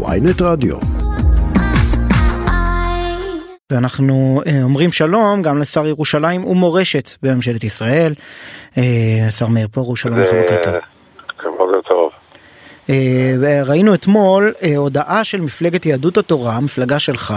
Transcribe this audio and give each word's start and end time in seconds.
ויינט 0.00 0.42
רדיו. 0.42 0.76
ואנחנו 3.72 4.42
אה, 4.46 4.62
אומרים 4.62 4.92
שלום 4.92 5.42
גם 5.42 5.60
לשר 5.60 5.86
ירושלים 5.86 6.44
ומורשת 6.44 7.10
בממשלת 7.22 7.64
ישראל, 7.64 8.14
אה, 8.78 8.82
השר 9.28 9.46
מאיר 9.46 9.68
פרוש, 9.68 10.02
שלום 10.02 10.18
לך 10.18 10.28
בוקר 10.28 10.62
טוב. 10.62 10.74
בוקר 11.58 11.80
טוב. 11.88 12.10
אה, 12.90 13.62
ראינו 13.64 13.94
אתמול 13.94 14.52
הודעה 14.76 15.24
של 15.24 15.40
מפלגת 15.40 15.86
יהדות 15.86 16.18
התורה, 16.18 16.60
מפלגה 16.60 16.98
שלך, 16.98 17.34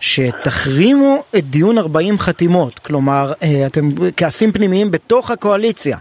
שתחרימו 0.00 1.22
את 1.38 1.50
דיון 1.50 1.78
40 1.78 2.18
חתימות, 2.18 2.78
כלומר 2.78 3.32
אתם 3.66 3.88
כעסים 4.16 4.52
פנימיים 4.52 4.90
בתוך 4.90 5.30
הקואליציה. 5.30 5.98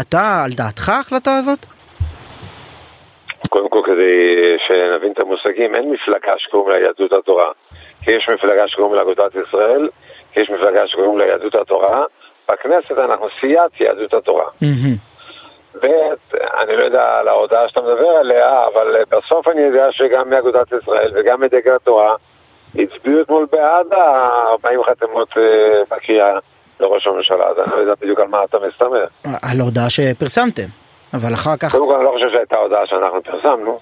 אתה, 0.00 0.42
על 0.44 0.52
דעתך 0.52 0.88
ההחלטה 0.88 1.36
הזאת? 1.36 1.66
קודם 3.54 3.68
כל, 3.68 3.80
כדי 3.84 4.56
שנבין 4.66 5.12
את 5.12 5.20
המושגים, 5.20 5.74
אין 5.74 5.90
מפלגה 5.90 6.32
שקוראים 6.38 6.70
לה 6.70 6.86
יהדות 6.86 7.12
התורה. 7.12 7.50
כי 8.02 8.12
יש 8.12 8.28
מפלגה 8.28 8.68
שקוראים 8.68 8.94
לה 8.94 9.02
אגודת 9.02 9.32
ישראל, 9.34 9.88
כי 10.32 10.40
יש 10.40 10.50
מפלגה 10.50 10.86
שקוראים 10.86 11.18
לה 11.18 11.26
יהדות 11.26 11.54
התורה. 11.54 12.04
בכנסת 12.50 12.98
אנחנו 12.98 13.26
סיעת 13.40 13.80
יהדות 13.80 14.14
התורה. 14.14 14.44
ב', 15.82 15.86
אני 16.34 16.76
לא 16.76 16.84
יודע 16.84 17.18
על 17.18 17.28
ההודעה 17.28 17.68
שאתה 17.68 17.80
מדבר 17.80 18.08
עליה, 18.08 18.66
אבל 18.66 18.96
בסוף 19.10 19.48
אני 19.48 19.60
יודע 19.60 19.86
שגם 19.92 20.30
מאגודת 20.30 20.72
ישראל 20.82 21.12
וגם 21.14 21.40
מדגל 21.40 21.74
התורה 21.74 22.14
הצביעו 22.74 23.20
אתמול 23.20 23.46
בעד 23.52 23.92
ה-40 23.92 24.90
חתימות 24.90 25.28
אה, 25.36 25.82
בקריאה 25.90 26.38
לראש 26.80 27.06
הממשלה, 27.06 27.46
אז 27.46 27.56
אני 27.58 27.70
לא 27.70 27.76
יודע 27.76 27.94
בדיוק 28.00 28.20
על 28.20 28.28
מה 28.28 28.44
אתה 28.44 28.58
מסתמך. 28.68 29.38
על 29.42 29.60
ההודעה 29.60 29.90
שפרסמתם, 29.90 30.83
אבל 31.14 31.34
אחר 31.34 31.56
כך... 31.56 31.72
קודם 31.72 31.88
כל 31.88 31.94
אני 31.94 32.04
לא 32.04 32.10
חושב 32.10 32.30
שהייתה 32.30 32.56
הודעה 32.56 32.86
שאנחנו 32.86 33.22
פרסמנו. 33.22 33.78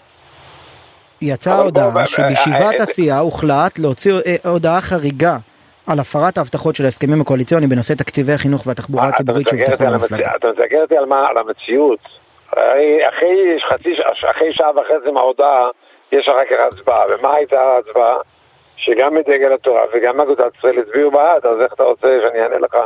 יצאה 1.20 1.58
הודעה 1.58 2.06
שבישיבת 2.06 2.74
אה, 2.78 2.82
הסיעה 2.82 3.18
הוחלט 3.18 3.78
להוציא 3.78 4.12
אה, 4.26 4.50
הודעה 4.50 4.80
חריגה 4.80 5.36
על 5.86 5.98
הפרת 5.98 6.38
ההבטחות 6.38 6.76
של 6.76 6.84
ההסכמים 6.84 7.20
הקואליציוניים 7.20 7.70
בנושא 7.70 7.94
תקציבי 7.94 8.32
החינוך 8.32 8.66
והתחבורה 8.66 9.08
הציבורית 9.08 9.48
שהובטחו 9.48 9.84
למפלגה. 9.84 10.30
אתה 10.36 10.48
מתקן 10.48 10.76
אותי 10.76 10.96
על 10.96 11.38
המציאות. 11.38 12.00
אחרי 14.30 14.52
שעה 14.52 14.70
וחצי 14.70 15.10
מההודעה 15.12 15.68
יש 16.12 16.28
אחר 16.28 16.44
כך 16.50 16.56
הצבעה, 16.66 17.04
ומה 17.10 17.34
הייתה 17.34 17.60
ההצבעה? 17.60 18.16
שגם 18.76 19.14
מדגל 19.14 19.52
התורה 19.52 19.82
וגם 19.94 20.20
אגודת 20.20 20.56
ישראל 20.58 20.78
הצביעו 20.78 21.10
בעד, 21.10 21.46
אז 21.46 21.60
איך 21.60 21.72
אתה 21.74 21.82
רוצה 21.82 22.18
שאני 22.22 22.42
אענה 22.42 22.58
לך 22.58 22.76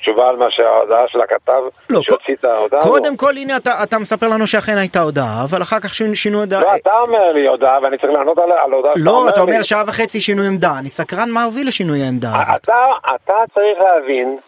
תשובה 0.00 0.28
על 0.28 0.36
מה 0.36 0.50
שההודעה 0.50 1.08
של 1.08 1.20
הכתב 1.20 1.62
לא, 1.90 2.00
שהוציא 2.02 2.34
את 2.34 2.44
ההודעה? 2.44 2.80
קודם 2.80 3.12
לא. 3.12 3.16
כל, 3.16 3.32
הנה 3.36 3.56
אתה, 3.56 3.82
אתה 3.82 3.98
מספר 3.98 4.28
לנו 4.28 4.46
שאכן 4.46 4.78
הייתה 4.78 5.00
הודעה, 5.00 5.44
אבל 5.50 5.62
אחר 5.62 5.80
כך 5.80 5.94
שינו 6.14 6.38
הודעה. 6.40 6.62
לא, 6.62 6.76
אתה 6.76 7.00
אומר 7.00 7.32
לי 7.32 7.46
הודעה 7.48 7.78
ואני 7.82 7.98
צריך 7.98 8.12
לענות 8.12 8.38
על, 8.38 8.52
על 8.52 8.72
הודעה 8.72 8.92
לא, 8.96 9.10
אומר 9.10 9.24
לי. 9.24 9.30
אתה 9.30 9.40
אומר 9.40 9.62
שעה 9.62 9.82
וחצי 9.86 10.20
שינוי 10.20 10.46
עמדה, 10.46 10.70
אני 10.78 10.88
סקרן 10.88 11.30
מה 11.30 11.44
הוביל 11.44 11.68
לשינוי 11.68 12.02
העמדה 12.02 12.28
הזאת. 12.28 12.62
אתה, 12.62 12.86
אתה 13.14 13.34
צריך 13.54 13.78
להבין 13.78 14.38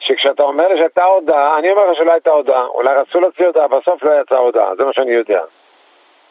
שכשאתה 0.00 0.42
אומר 0.42 0.68
לי 0.68 0.78
שהייתה 0.78 1.04
הודעה, 1.04 1.58
אני 1.58 1.70
אומר 1.70 1.90
לך 1.90 1.96
שלא 1.98 2.12
הייתה 2.12 2.30
הודעה, 2.30 2.64
אולי 2.66 2.94
רצו 2.94 3.20
להוציא 3.20 3.46
הודעה, 3.46 3.68
בסוף 3.68 4.02
לא 4.02 4.10
יצאה 4.20 4.38
הודעה, 4.38 4.76
זה 4.78 4.84
מה 4.84 4.92
שאני 4.92 5.12
יודע. 5.12 5.40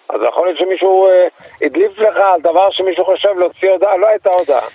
אז 0.10 0.22
יכול 0.28 0.48
להיות 0.48 0.60
שמישהו 0.60 1.08
אה, 1.08 1.28
הדליף 1.62 1.98
לך 1.98 2.18
על 2.18 2.42
דבר 2.42 2.72
שמישהו 2.72 3.06
חושב 3.06 3.38
להוציא 3.38 3.72
הודעה, 3.72 3.98
לא 3.98 4.08
הייתה 4.08 4.30
הודעה. 4.40 4.68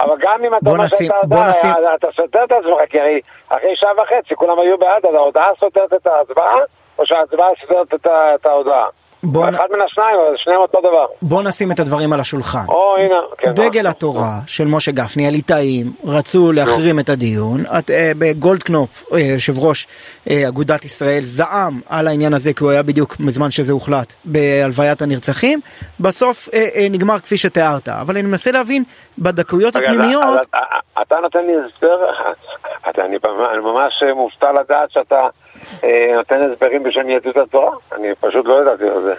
אבל 0.00 0.16
גם 0.18 0.44
אם 0.44 0.54
אתה 0.54 0.70
אומר 0.70 0.88
שאתה 0.88 1.04
נשים... 1.50 1.72
אתה 1.94 2.06
סותר 2.16 2.44
את 2.44 2.52
עצמך, 2.52 2.90
כי 2.90 3.00
הרי 3.00 3.20
אחרי 3.48 3.76
שעה 3.76 3.90
וחצי 4.02 4.34
כולם 4.34 4.58
היו 4.58 4.78
בעד, 4.78 5.06
אז 5.06 5.14
ההודעה 5.14 5.48
סותרת 5.60 5.92
את 5.92 6.06
ההצבעה, 6.06 6.56
או 6.98 7.06
שההצבעה 7.06 7.48
סותרת 7.60 7.94
את 8.34 8.46
ההודעה? 8.46 8.86
בוא 9.22 9.48
אחד 9.48 9.66
נ... 9.70 9.74
מן 9.74 9.80
השניים, 9.80 10.16
אבל 10.16 10.36
שניהם 10.36 10.60
אותו 10.60 10.80
דבר. 10.80 11.06
בוא 11.22 11.42
נשים 11.42 11.72
את 11.72 11.80
הדברים 11.80 12.12
על 12.12 12.20
השולחן. 12.20 12.64
או, 12.68 12.96
הנה, 12.96 13.14
כן. 13.38 13.52
דגל 13.54 13.82
מה? 13.82 13.90
התורה 13.90 14.38
של 14.46 14.66
משה 14.66 14.92
גפני, 14.92 15.26
הליטאים, 15.26 15.92
רצו 16.04 16.52
להחרים 16.52 16.98
את 16.98 17.08
הדיון. 17.08 17.60
את, 17.78 17.90
אה, 17.90 18.12
בגולדקנופ, 18.18 19.04
אה, 19.12 19.20
יושב 19.20 19.58
ראש 19.58 19.86
אה, 20.30 20.48
אגודת 20.48 20.84
ישראל, 20.84 21.20
זעם 21.20 21.80
על 21.88 22.08
העניין 22.08 22.34
הזה, 22.34 22.52
כי 22.52 22.64
הוא 22.64 22.70
היה 22.70 22.82
בדיוק 22.82 23.16
בזמן 23.26 23.50
שזה 23.50 23.72
הוחלט 23.72 24.14
בהלוויית 24.24 25.02
הנרצחים. 25.02 25.60
בסוף 26.00 26.48
אה, 26.54 26.68
אה, 26.74 26.86
נגמר 26.90 27.18
כפי 27.18 27.36
שתיארת. 27.36 27.88
אבל 27.88 28.16
אני 28.16 28.28
מנסה 28.28 28.50
להבין, 28.50 28.84
בדקויות 29.18 29.76
הפנימיות... 29.76 30.40
אתה, 30.50 30.58
אתה 31.02 31.20
נותן 31.22 31.46
לי 31.46 31.52
הסבר, 31.66 32.06
אני 33.06 33.16
ממש 33.62 34.02
מופתע 34.16 34.52
לדעת 34.52 34.90
שאתה... 34.90 35.28
אה, 35.84 36.12
נותן 36.16 36.50
הסברים 36.52 36.82
בשם 36.82 37.08
יהדות 37.08 37.36
התורה? 37.36 37.70
אני 37.92 38.08
פשוט 38.20 38.46
לא 38.46 38.62
ידעתי 38.62 38.84
על 38.84 39.02
זה. 39.02 39.14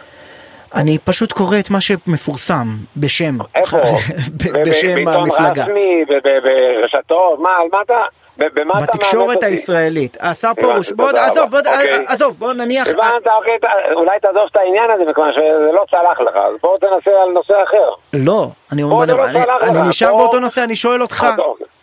אני 0.76 0.98
פשוט 0.98 1.32
קורא 1.32 1.60
את 1.60 1.70
מה 1.70 1.82
שמפורסם 1.82 2.68
בשם, 2.98 3.38
איפה? 3.56 3.78
בשם 4.68 5.08
המפלגה. 5.08 5.64
רשמי, 5.64 6.06
ברשתות, 6.44 7.40
מה, 7.40 7.50
על 7.50 7.68
מה 7.72 7.82
אתה... 7.82 8.02
במה 8.38 8.74
אתה 8.78 8.86
בתקשורת 8.86 9.44
הישראלית. 9.44 10.18
השר 10.20 10.52
פרוש, 10.60 10.92
בוא, 10.92 11.10
עזוב, 11.10 11.50
בוא, 11.50 11.60
אוקיי. 11.60 12.06
עזוב, 12.08 12.36
בוא 12.40 12.54
נניח... 12.54 12.88
הבנת, 12.88 13.28
אוקיי, 13.38 13.58
אולי 13.94 14.20
תעזוב 14.20 14.44
את 14.52 14.56
העניין 14.56 14.92
הזה, 14.92 15.04
מכיוון 15.10 15.32
שזה 15.34 15.72
לא 15.74 15.84
צלח 15.92 16.20
לך, 16.20 16.36
אז 16.36 16.56
בוא 16.64 16.78
תנסה 16.78 17.12
על 17.24 17.30
נושא 17.30 17.54
אחר. 17.64 17.90
לא, 18.14 18.48
אני 18.72 18.84
אומר, 18.84 19.06
לא 19.06 19.26
אני 19.62 19.90
נשאר 19.90 20.16
באותו 20.16 20.40
נושא, 20.40 20.64
אני 20.64 20.76
שואל 20.76 21.02
אותך. 21.02 21.28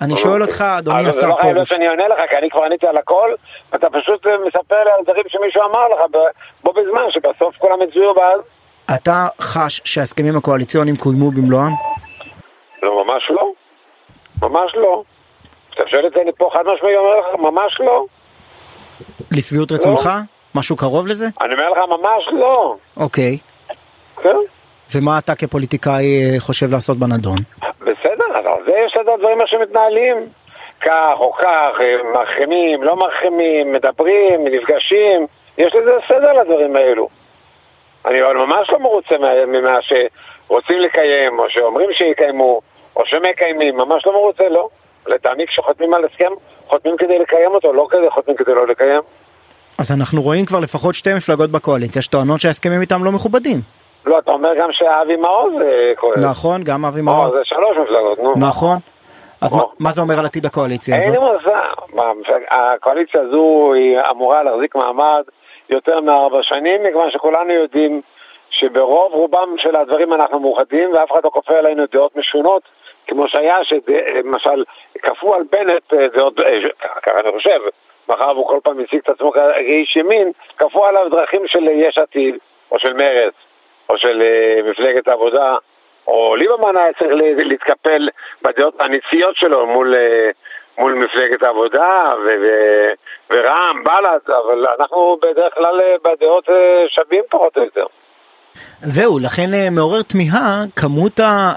אני 0.00 0.16
שואל 0.16 0.42
אותך, 0.42 0.64
אדוני 0.78 0.98
השר 0.98 1.10
פרוש. 1.10 1.20
זה 1.20 1.26
לא 1.26 1.36
חייב 1.40 1.64
שאני 1.64 1.88
עונה 1.88 2.08
לך, 2.08 2.18
כי 2.30 2.36
אני 2.36 2.50
כבר 2.50 2.64
עניתי 2.64 2.86
על 2.86 2.96
הכל, 2.96 3.34
ואתה 3.72 3.86
פשוט 3.90 4.26
מספר 4.46 4.84
לי 4.84 4.90
על 4.98 5.04
דברים 5.04 5.24
שמישהו 5.28 5.62
אמר 5.62 5.88
לך 5.88 6.00
בו 6.64 6.72
בזמן, 6.72 7.10
שבסוף 7.10 7.56
כולם 7.58 7.78
הצביעו 7.82 8.14
בעד. 8.14 8.40
אתה 8.94 9.26
חש 9.40 9.80
שההסכמים 9.84 10.36
הקואליציוניים 10.36 10.96
קוימו 10.96 11.30
במלואם? 11.30 11.72
לא, 12.82 13.04
ממש 13.04 13.22
לא. 13.30 13.52
ממש 14.42 14.72
לא. 14.74 15.02
אתה 15.74 15.82
שואל 15.86 16.06
את 16.06 16.12
זה, 16.12 16.22
אני 16.22 16.30
פה 16.38 16.50
חד 16.52 16.62
משמעי 16.74 16.96
אומר 16.96 17.20
לך, 17.20 17.40
ממש 17.40 17.80
לא. 17.80 18.04
לשביעות 19.30 19.72
רצונך? 19.72 20.06
לא. 20.06 20.12
משהו 20.54 20.76
קרוב 20.76 21.06
לזה? 21.06 21.26
אני 21.42 21.54
אומר 21.54 21.70
לך, 21.70 21.78
ממש 21.88 22.40
לא. 22.40 22.76
אוקיי. 22.96 23.38
כן. 24.22 24.36
ומה 24.94 25.18
אתה 25.18 25.34
כפוליטיקאי 25.34 26.04
אה, 26.34 26.40
חושב 26.40 26.70
לעשות 26.72 26.96
בנדון? 26.98 27.38
על 28.34 28.64
זה 28.66 28.72
יש 28.86 28.96
את 29.00 29.08
הדברים 29.08 29.38
שמתנהלים. 29.46 30.16
כך 30.80 31.14
או 31.18 31.32
כך, 31.32 31.80
אה, 31.80 31.96
מחרימים, 32.22 32.82
לא 32.82 32.96
מחרימים, 32.96 33.72
מדברים, 33.72 34.44
נפגשים, 34.44 35.26
יש 35.58 35.74
לזה 35.74 35.90
סדר 36.08 36.32
לדברים 36.32 36.76
האלו. 36.76 37.08
אני 38.06 38.18
ממש 38.20 38.70
לא 38.70 38.78
מרוצה 38.78 39.14
ממה 39.46 39.78
שרוצים 39.80 40.78
לקיים, 40.80 41.38
או 41.38 41.44
שאומרים 41.48 41.92
שיקיימו, 41.92 42.60
או 42.96 43.02
שמקיימים, 43.06 43.76
ממש 43.76 44.06
לא 44.06 44.12
מרוצה, 44.12 44.48
לא. 44.48 44.68
לטעמי 45.06 45.46
כשחותמים 45.46 45.94
על 45.94 46.04
הסכם, 46.04 46.32
חותמים 46.66 46.96
כדי 46.96 47.18
לקיים 47.18 47.50
אותו, 47.50 47.72
לא 47.72 47.86
כדי 47.90 48.10
חותמים 48.10 48.36
כדי 48.36 48.54
לא 48.54 48.66
לקיים. 48.66 49.00
אז 49.78 49.92
אנחנו 49.92 50.22
רואים 50.22 50.46
כבר 50.46 50.58
לפחות 50.58 50.94
שתי 50.94 51.14
מפלגות 51.14 51.50
בקואליציה 51.50 52.02
שטוענות 52.02 52.40
שההסכמים 52.40 52.80
איתם 52.80 53.04
לא 53.04 53.12
מכובדים. 53.12 53.60
לא, 54.06 54.18
אתה 54.18 54.30
אומר 54.30 54.54
גם 54.54 54.72
שאבי 54.72 55.16
מעוז. 55.16 55.52
אה, 55.62 55.92
נכון, 56.30 56.64
גם 56.64 56.84
אבי 56.84 57.02
מעוז. 57.02 57.34
זה 57.34 57.40
שלוש 57.44 57.76
מפלגות, 57.76 58.18
נו. 58.18 58.34
נכון. 58.36 58.78
אז 59.40 59.52
מה, 59.52 59.62
מה 59.78 59.92
זה 59.92 60.00
אומר 60.00 60.18
על 60.18 60.24
עתיד 60.24 60.46
הקואליציה 60.46 60.96
הזאת? 60.96 61.06
אין 61.06 61.24
לי 61.24 61.30
מושג. 62.14 62.40
הקואליציה 62.50 63.20
הזו 63.20 63.72
היא 63.74 63.98
אמורה 64.10 64.42
להחזיק 64.42 64.74
מעמד 64.74 65.22
יותר 65.70 66.00
מארבע 66.00 66.38
שנים, 66.42 66.82
מכיוון 66.82 67.10
שכולנו 67.10 67.52
יודעים 67.52 68.00
שברוב 68.50 69.12
רובם 69.12 69.54
של 69.58 69.76
הדברים 69.76 70.12
אנחנו 70.12 70.40
מאוחדים 70.40 70.92
ואף 70.94 71.12
אחד 71.12 71.20
לא 71.24 71.30
כופה 71.30 71.54
עלינו 71.58 71.84
דעות 71.92 72.16
משונות 72.16 72.62
כמו 73.08 73.28
שהיה, 73.28 73.56
שלמשל, 73.64 74.64
כפו 75.02 75.34
על 75.34 75.42
בנט, 75.52 75.92
אה, 75.92 76.22
עוד, 76.22 76.40
אה, 76.40 76.60
ככה 77.02 77.20
אני 77.20 77.32
חושב, 77.32 77.60
מאחר 78.08 78.32
והוא 78.34 78.48
כל 78.48 78.58
פעם 78.62 78.80
הציג 78.80 78.98
את 78.98 79.08
עצמו 79.08 79.32
כאיש 79.32 79.96
ימין, 79.96 80.32
כפו 80.58 80.84
עליו 80.84 81.08
דרכים 81.10 81.46
של 81.46 81.68
יש 81.68 81.98
עתיד, 81.98 82.34
או 82.72 82.78
של 82.78 82.92
מרצ, 82.92 83.34
או 83.88 83.98
של 83.98 84.22
אה, 84.22 84.70
מפלגת 84.70 85.08
העבודה, 85.08 85.54
או 86.06 86.36
ליברמן 86.36 86.76
היה 86.76 86.92
צריך 86.98 87.10
להתקפל 87.36 88.08
בדעות 88.42 88.74
הניציות 88.80 89.36
שלו 89.36 89.66
מול, 89.66 89.94
מול 90.78 90.94
מפלגת 90.94 91.42
העבודה 91.42 92.10
ו- 92.26 92.92
ורע"מ, 93.30 93.84
בל"ד, 93.84 94.30
אבל 94.30 94.66
אנחנו 94.80 95.18
בדרך 95.22 95.54
כלל 95.54 95.80
בדעות 96.04 96.44
שווים 96.88 97.22
פחות 97.30 97.56
או 97.56 97.62
יותר. 97.62 97.86
זהו, 98.80 99.18
לכן 99.18 99.50
מעורר 99.70 100.02
תמיהה 100.02 100.64
כמות 100.76 101.20
ה... 101.20 101.52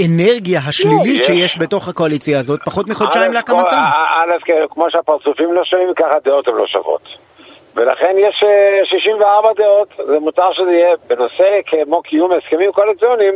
האנרגיה 0.00 0.60
השלילית 0.68 1.22
שיש 1.24 1.58
בתוך 1.58 1.88
הקואליציה 1.88 2.38
הזאת, 2.38 2.60
פחות 2.64 2.88
מחודשיים 2.88 3.32
להקמתה. 3.32 3.84
א', 4.06 4.52
כמו 4.70 4.90
שהפרצופים 4.90 5.52
לא 5.52 5.64
שווים, 5.64 5.94
ככה 5.96 6.16
הדעות 6.16 6.48
הן 6.48 6.54
לא 6.54 6.66
שוות. 6.66 7.29
ולכן 7.76 8.16
יש 8.18 8.44
64 8.84 9.48
אה, 9.48 9.54
דעות, 9.54 9.88
זה 10.06 10.18
מותר 10.18 10.52
שזה 10.52 10.70
יהיה 10.70 10.94
בנושא 11.06 11.60
כמו 11.66 12.02
קיום 12.02 12.30
הסכמים 12.32 12.72
קואליציוניים, 12.72 13.34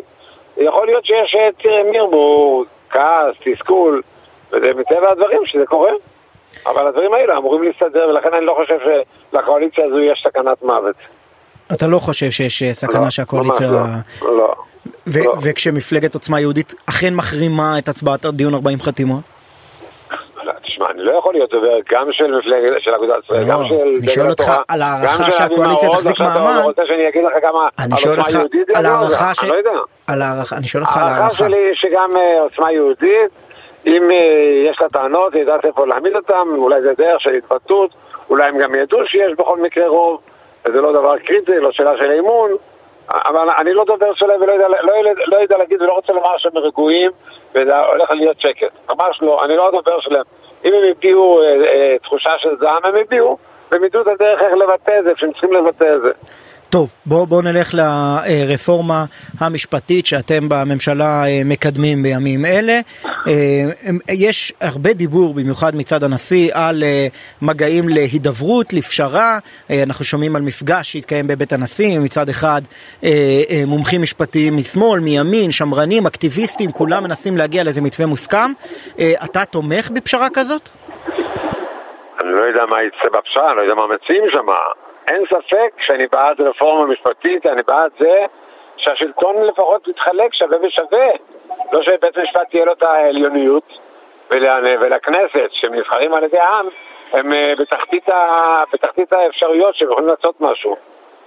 יכול 0.56 0.86
להיות 0.86 1.04
שיש, 1.04 1.34
אה, 1.34 1.48
תראה, 1.62 1.82
מירמור, 1.82 2.64
כעס, 2.90 3.34
תסכול, 3.44 4.02
וזה 4.52 4.74
מטבע 4.74 5.10
הדברים 5.10 5.46
שזה 5.46 5.66
קורה. 5.66 5.92
אבל 6.66 6.86
הדברים 6.86 7.12
האלה 7.12 7.36
אמורים 7.36 7.62
להסתדר, 7.62 8.08
ולכן 8.08 8.34
אני 8.34 8.46
לא 8.46 8.54
חושב 8.54 8.78
שלקואליציה 9.32 9.84
הזו 9.84 10.00
יש 10.00 10.26
סכנת 10.28 10.62
מוות. 10.62 10.96
אתה 11.72 11.86
לא 11.86 11.98
חושב 11.98 12.30
שיש 12.30 12.62
אה, 12.62 12.74
סכנה 12.74 13.04
לא, 13.04 13.10
שהקואליציה... 13.10 13.70
ממש 13.70 14.04
לא. 14.22 14.36
לא. 14.36 14.54
ו- 15.06 15.24
לא. 15.24 15.32
וכשמפלגת 15.42 16.14
עוצמה 16.14 16.40
יהודית 16.40 16.74
אכן 16.86 17.14
מחרימה 17.14 17.78
את 17.78 17.88
הצבעת 17.88 18.24
הדיון 18.24 18.54
40 18.54 18.80
חתימות? 18.80 19.33
תשמע, 20.84 20.94
אני 20.94 21.02
לא 21.02 21.18
יכול 21.18 21.34
להיות 21.34 21.50
דובר 21.50 21.76
גם 21.90 22.12
של 22.12 22.38
מפלגת, 22.38 22.70
של 22.82 22.94
אגודת 22.94 23.24
ישראל, 23.24 23.40
לא, 23.40 23.46
גם 23.48 23.64
של 23.64 23.74
אני 24.00 24.08
שואל 24.08 24.30
אותך 24.30 24.48
על 24.68 24.80
גם 24.80 24.86
הערכה 24.88 25.24
של 25.24 25.30
שהקואליציה 25.30 25.88
תחזיק 25.88 26.20
מעמד. 26.20 26.50
אתה 26.56 26.62
רוצה 26.62 26.86
שאני 26.86 27.08
אגיד 27.08 27.24
לך 27.24 27.32
כמה 27.42 27.68
אני 27.84 27.96
שואל 27.96 28.20
אותך? 28.20 28.28
על 28.74 28.86
אני 28.86 29.00
לא 29.00 29.34
ש... 29.34 29.42
אני 29.42 29.50
לא 29.50 29.56
יודע. 29.56 29.70
על 30.06 30.22
הערכה, 30.22 30.56
אני 30.56 30.66
שואל 30.68 30.82
אותך 30.82 30.96
על 30.96 31.02
ההערכה 31.02 31.22
הערכה. 31.22 31.36
שלי 31.36 31.70
שגם 31.74 32.10
אה, 32.16 32.40
עוצמה 32.40 32.72
יהודית, 32.72 33.30
אם 33.86 34.10
אה, 34.10 34.16
יש 34.70 34.80
לה 34.80 34.88
טענות, 34.88 35.34
היא 35.34 35.40
יודעת 35.40 35.64
איפה 35.64 35.86
להעמיד 35.86 36.16
אותם, 36.16 36.48
אולי 36.56 36.80
זה 36.82 36.92
דרך 36.98 37.20
של 37.20 37.30
התבטאות, 37.34 37.90
אולי 38.30 38.48
הם 38.48 38.58
גם 38.58 38.74
ידעו 38.74 39.06
שיש 39.06 39.32
בכל 39.38 39.58
מקרה 39.62 39.88
רוב, 39.88 40.20
וזה 40.66 40.80
לא 40.80 40.92
דבר 40.92 41.18
קריטי, 41.18 41.58
לא 41.60 41.72
שאלה 41.72 41.92
של 41.98 42.10
אמון, 42.18 42.50
אבל 43.08 43.48
אני 43.58 43.72
לא 43.72 43.84
דובר 43.84 44.14
שלהם 44.14 44.42
ולא 44.42 44.52
יודע, 44.52 44.68
לא, 44.68 44.92
יודע- 44.92 45.22
לא 45.26 45.36
יודע 45.36 45.56
להגיד 45.58 45.82
ולא 45.82 45.92
רוצה 45.92 46.12
לומר 46.12 46.38
שהם 46.38 46.58
רגועים 46.58 47.10
והולך 47.54 48.10
להיות 48.10 48.40
שקט, 48.40 48.70
ממש 48.88 49.18
לא, 49.22 49.44
אני 49.44 49.56
לא 49.56 49.68
הדובר 49.68 50.00
שלהם. 50.00 50.22
אם 50.64 50.74
הם 50.74 50.82
הביעו 50.90 51.42
אה, 51.42 51.46
אה, 51.46 51.96
תחושה 52.02 52.30
של 52.38 52.56
זעם, 52.60 52.84
הם 52.84 52.94
הביעו, 52.96 53.38
והם 53.70 53.84
ידעו 53.84 54.02
את 54.02 54.06
הדרך 54.06 54.40
איך 54.42 54.52
לבטא 54.52 54.98
את 54.98 55.04
זה, 55.04 55.14
כשהם 55.14 55.32
צריכים 55.32 55.52
לבטא 55.52 55.96
את 55.96 56.02
זה. 56.02 56.10
טוב, 56.74 56.88
בואו 57.06 57.26
בוא 57.26 57.42
נלך 57.42 57.74
לרפורמה 57.74 59.04
המשפטית 59.40 60.06
שאתם 60.06 60.48
בממשלה 60.48 61.24
אה, 61.26 61.42
מקדמים 61.44 62.02
בימים 62.02 62.44
אלה. 62.44 62.80
אה, 63.06 63.32
יש 64.08 64.52
הרבה 64.60 64.92
דיבור, 64.92 65.34
במיוחד 65.34 65.76
מצד 65.76 66.02
הנשיא, 66.02 66.50
על 66.54 66.82
אה, 66.82 67.06
מגעים 67.42 67.88
להידברות, 67.88 68.72
לפשרה. 68.72 69.38
אנחנו 69.86 70.04
שומעים 70.04 70.36
על 70.36 70.42
מפגש 70.42 70.92
שהתקיים 70.92 71.26
בבית 71.26 71.52
הנשיא, 71.52 71.98
מצד 71.98 72.28
אחד 72.28 72.62
מומחים 73.66 74.02
משפטיים 74.02 74.56
משמאל, 74.56 75.00
מימין, 75.00 75.50
שמרנים, 75.50 76.06
אקטיביסטים, 76.06 76.72
כולם 76.72 77.04
מנסים 77.04 77.36
להגיע 77.36 77.64
לאיזה 77.64 77.82
מתווה 77.82 78.06
מוסכם. 78.06 78.52
אתה 79.24 79.44
תומך 79.44 79.90
בפשרה 79.90 80.28
כזאת? 80.34 80.70
אני 82.20 82.32
לא 82.32 82.44
יודע 82.44 82.66
מה 82.70 82.76
יצא 82.82 83.08
בפשרה, 83.18 83.48
אני 83.50 83.56
לא 83.56 83.62
יודע 83.62 83.74
מה 83.74 83.86
מציעים 83.94 84.24
שם. 84.32 84.46
אין 85.08 85.22
ספק 85.26 85.70
שאני 85.80 86.06
בעד 86.12 86.40
רפורמה 86.40 86.86
משפטית, 86.86 87.46
אני 87.46 87.62
בעד 87.66 87.90
זה 87.98 88.26
שהשלטון 88.76 89.36
לפחות 89.42 89.88
יתחלק 89.88 90.34
שווה 90.34 90.58
ושווה. 90.62 91.08
לא 91.72 91.82
שבית 91.82 92.16
המשפט 92.16 92.50
תהיה 92.50 92.64
לו 92.64 92.72
את 92.72 92.82
העליוניות, 92.82 93.78
ול- 94.30 94.78
ולכנסת, 94.80 95.48
שהם 95.50 95.74
נבחרים 95.74 96.14
על 96.14 96.24
ידי 96.24 96.38
העם, 96.38 96.66
הם 97.12 97.32
אה, 97.32 97.52
בתחתית, 97.58 98.08
ה... 98.08 98.62
בתחתית 98.72 99.12
האפשרויות 99.12 99.74
שהם 99.74 99.90
יכולים 99.90 100.08
לעשות 100.08 100.40
משהו. 100.40 100.76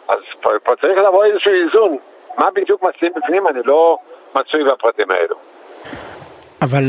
אז 0.08 0.18
פה, 0.42 0.50
פה 0.64 0.76
צריך 0.82 0.98
לבוא 0.98 1.26
איזשהו 1.26 1.52
איזון. 1.52 1.98
מה 2.38 2.52
בדיוק 2.52 2.84
מציעים 2.84 3.14
בפנים, 3.16 3.48
אני 3.48 3.60
לא 3.66 3.98
מצוי 4.36 4.64
בפרטים 4.64 5.12
האלו. 5.12 5.36
אבל 6.62 6.84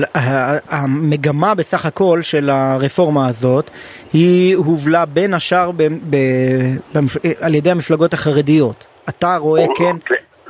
המגמה 0.70 1.54
בסך 1.54 1.86
הכל 1.86 2.18
של 2.22 2.50
הרפורמה 2.50 3.28
הזאת 3.28 3.70
היא 4.12 4.56
הובלה 4.56 5.04
בין 5.06 5.34
השאר 5.34 5.70
ב- 5.70 5.82
ב- 6.10 6.16
במפ- 6.98 7.36
על 7.40 7.54
ידי 7.54 7.70
המפלגות 7.70 8.12
החרדיות. 8.12 8.86
אתה 9.08 9.36
רואה 9.36 9.64
כן, 9.76 9.96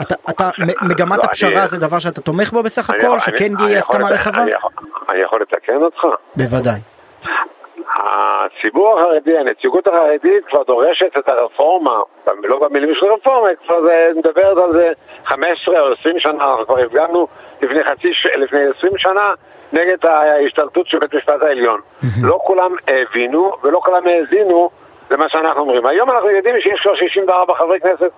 אתה, 0.02 0.14
אתה, 0.30 0.50
מ- 0.58 0.88
מגמת 0.88 1.18
לא, 1.18 1.22
הפשרה 1.24 1.66
זה 1.66 1.78
דבר 1.78 1.98
שאתה 1.98 2.20
תומך 2.20 2.52
בו 2.52 2.62
בסך 2.62 2.90
הכל, 2.90 3.20
שכן 3.20 3.52
תהיה 3.58 3.78
הסכמה 3.78 4.08
רחבה? 4.08 4.42
אני 4.42 4.50
יכול- 4.50 4.70
אני 5.10 5.20
יכול 5.22 5.42
לתקן 5.42 5.76
אותך? 5.82 6.04
בוודאי. 6.36 6.80
הציבור 7.96 9.00
החרדי, 9.00 9.38
הנציגות 9.38 9.86
החרדית 9.86 10.44
כבר 10.50 10.62
דורשת 10.66 11.18
את 11.18 11.28
הרפורמה, 11.28 11.92
לא 12.44 12.58
במילים 12.68 12.94
של 13.00 13.06
רפורמה, 13.06 13.48
כבר 13.66 13.76
זה, 13.82 14.08
מדברת 14.16 14.56
על 14.64 14.72
זה 14.72 14.92
15 15.26 15.80
או 15.80 15.92
20 16.00 16.20
שנה, 16.20 16.32
אנחנו 16.44 16.66
כבר 16.66 16.78
הפגנו 16.78 17.26
לפני 17.62 17.84
חצי, 17.84 18.12
לפני 18.36 18.60
20 18.78 18.98
שנה 18.98 19.34
נגד 19.72 20.06
ההשתלטות 20.06 20.86
של 20.86 20.98
בית 20.98 21.14
המשפט 21.14 21.42
העליון. 21.42 21.80
לא 22.22 22.38
כולם 22.42 22.74
הבינו 22.88 23.52
ולא 23.62 23.80
כולם 23.84 24.02
האזינו 24.06 24.70
למה 25.10 25.28
שאנחנו 25.28 25.60
אומרים. 25.60 25.86
היום 25.86 26.10
אנחנו 26.10 26.30
יודעים 26.30 26.54
שיש 26.60 26.80
כבר 26.80 26.94
64 26.94 27.54
חברי 27.54 27.80
כנסת, 27.80 28.10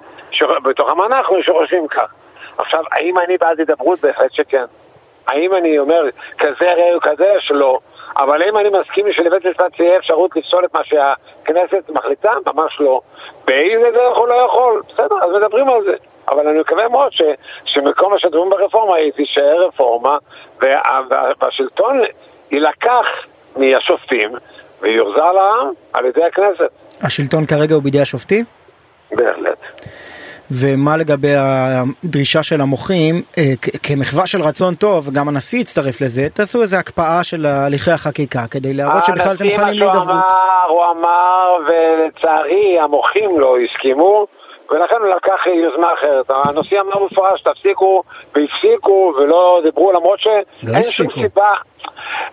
בתוכם 0.62 1.02
אנחנו, 1.02 1.42
שחושבים 1.42 1.88
כך. 1.88 2.12
עכשיו, 2.58 2.84
האם 2.92 3.18
אני 3.18 3.36
בעד 3.38 3.58
הידברות? 3.58 4.00
בהחלט 4.00 4.32
שכן. 4.32 4.64
האם 5.26 5.54
אני 5.54 5.78
אומר 5.78 6.08
כזה 6.38 6.72
ראה 6.72 7.00
כזה? 7.00 7.34
שלא. 7.38 7.78
אבל 8.16 8.42
האם 8.42 8.56
אני 8.56 8.68
מסכים 8.68 9.12
שלבית 9.12 9.46
משפט 9.46 9.76
תהיה 9.76 9.96
אפשרות 9.96 10.36
לפסול 10.36 10.64
את 10.64 10.74
מה 10.74 10.80
שהכנסת 10.84 11.90
מחליטה? 11.90 12.32
ממש 12.46 12.80
לא. 12.80 13.00
באיזה 13.46 13.90
דרך 13.90 14.16
הוא 14.16 14.28
לא 14.28 14.34
יכול? 14.34 14.82
בסדר, 14.88 15.16
אז 15.22 15.30
מדברים 15.36 15.68
על 15.68 15.84
זה. 15.84 15.94
אבל 16.30 16.48
אני 16.48 16.60
מקווה 16.60 16.88
מאוד 16.88 17.12
ש, 17.12 17.22
שמקום 17.64 18.14
השדרים 18.14 18.50
ברפורמה 18.50 18.96
היא 18.96 19.12
תישאר 19.12 19.66
רפורמה 19.68 20.18
וה, 20.62 21.00
וה, 21.10 21.32
והשלטון 21.40 22.00
יילקח 22.50 23.06
מהשופטים 23.56 24.30
ויוחזר 24.80 25.32
לעם 25.32 25.72
על 25.92 26.04
ידי 26.04 26.24
הכנסת. 26.24 26.70
השלטון 27.02 27.46
כרגע 27.46 27.74
הוא 27.74 27.82
בידי 27.82 28.00
השופטים? 28.00 28.44
בהחלט. 29.10 29.58
ומה 30.50 30.96
לגבי 30.96 31.34
הדרישה 31.36 32.42
של 32.42 32.60
המוחים, 32.60 33.22
אה, 33.38 33.52
כמחווה 33.82 34.26
של 34.26 34.42
רצון 34.42 34.74
טוב, 34.74 35.10
גם 35.12 35.28
הנשיא 35.28 35.60
הצטרף 35.60 36.00
לזה, 36.00 36.28
תעשו 36.34 36.62
איזה 36.62 36.78
הקפאה 36.78 37.24
של 37.24 37.46
הליכי 37.46 37.90
החקיקה 37.90 38.40
כדי 38.50 38.74
להראות 38.74 39.04
שבכלל 39.04 39.34
אתם 39.34 39.44
הנשיא, 39.44 39.58
מוכנים 39.58 39.78
מה 39.80 39.86
שהוא 39.86 39.94
להידברות. 39.94 40.08
אמר, 40.08 40.68
הוא 40.68 40.82
אמר, 40.84 41.56
ולצערי 41.68 42.78
המוחים 42.80 43.40
לא 43.40 43.56
הסכימו, 43.64 44.26
ולכן 44.70 44.96
הוא 45.00 45.08
לקח 45.08 45.46
יוזמה 45.46 45.92
אחרת. 45.94 46.30
הנשיא 46.30 46.80
אמר 46.80 46.98
במפורש, 46.98 47.42
תפסיקו, 47.42 48.02
והפסיקו, 48.34 49.12
ולא 49.16 49.60
דיברו, 49.62 49.92
למרות 49.92 50.20
שאין 50.20 50.42
שום 50.62 51.06
הפסיקו. 51.06 51.12
סיבה, 51.12 51.52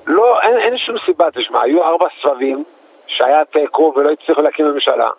לא, 0.08 0.42
אין, 0.42 0.58
אין 0.58 0.78
שום 0.78 0.96
סיבה, 1.06 1.32
תשמע, 1.34 1.62
היו 1.62 1.84
ארבע 1.84 2.06
סבבים, 2.22 2.64
שהיה 3.08 3.46
תיקו 3.46 3.94
ולא 3.96 4.10
הצליחו 4.12 4.42
להקים 4.42 4.66
ממשלה. 4.66 5.10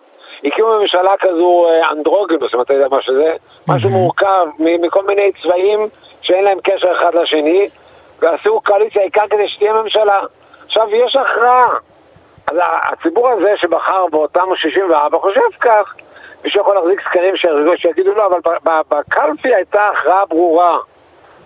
הקימו 0.44 0.78
ממשלה 0.80 1.12
כזו 1.20 1.66
אה, 1.68 1.90
אנדרוגינוס, 1.90 2.54
אם 2.54 2.60
אתה 2.60 2.74
יודע 2.74 2.88
מה 2.90 3.02
שזה, 3.02 3.36
משהו 3.68 3.90
מורכב 3.90 4.46
מ- 4.58 4.82
מכל 4.82 5.06
מיני 5.06 5.32
צבעים 5.42 5.88
שאין 6.22 6.44
להם 6.44 6.58
קשר 6.64 6.92
אחד 6.92 7.14
לשני, 7.14 7.68
ועשו 8.18 8.60
קואליציה 8.60 9.02
העיקר 9.02 9.28
כדי 9.30 9.48
שתהיה 9.48 9.72
ממשלה. 9.72 10.20
עכשיו, 10.66 10.94
יש 10.94 11.16
הכרעה. 11.16 11.68
אז 12.50 12.56
הציבור 12.92 13.28
הזה 13.28 13.54
שבחר 13.56 14.06
באותם 14.10 14.46
64 14.56 15.18
חושב 15.18 15.40
כך. 15.60 15.94
מישהו 16.44 16.60
יכול 16.60 16.74
להחזיק 16.74 17.00
סקרים 17.00 17.34
שיגידו 17.76 18.14
לא, 18.14 18.26
אבל 18.26 18.38
בקלפי 18.64 19.54
הייתה 19.54 19.88
הכרעה 19.88 20.26
ברורה. 20.26 20.78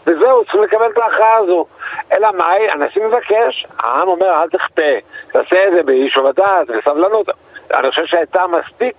וזהו, 0.07 0.45
צריכים 0.45 0.63
לקבל 0.63 0.91
את 0.91 0.99
ההכרעה 0.99 1.37
הזו. 1.37 1.67
אלא 2.13 2.29
מאי, 2.33 2.71
הנשיא 2.71 3.07
מבקש, 3.07 3.67
העם 3.79 4.09
אומר 4.09 4.43
אל 4.43 4.49
תכפה, 4.49 4.93
תעשה 5.33 5.69
את 5.69 5.73
זה 5.73 5.83
באיש 5.83 6.17
ובדעת, 6.17 6.67
בסבלנות. 6.67 7.27
אני 7.75 7.91
חושב 7.91 8.05
שהייתה 8.07 8.47
מספיק, 8.47 8.97